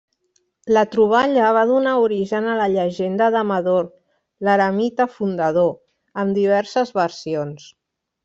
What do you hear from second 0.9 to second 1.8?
troballa va